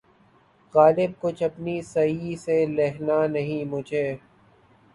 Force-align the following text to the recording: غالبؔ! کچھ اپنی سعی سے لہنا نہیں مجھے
غالبؔ! 0.75 1.11
کچھ 1.21 1.43
اپنی 1.43 1.75
سعی 1.83 2.35
سے 2.37 2.57
لہنا 2.67 3.25
نہیں 3.27 3.63
مجھے 3.65 4.05